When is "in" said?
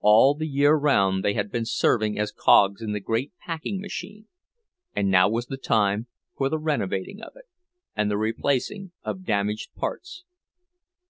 2.80-2.92